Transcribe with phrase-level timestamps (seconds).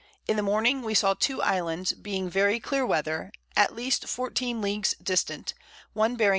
[0.27, 4.95] In the Morning we saw 2 Islands, being very clear Weather, at least 14 Leagues
[4.95, 5.53] distant,
[5.93, 6.29] one bearing N.